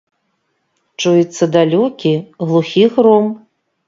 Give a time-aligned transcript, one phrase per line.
[1.03, 2.13] Чуецца далёкі,
[2.47, 3.29] глухі гром.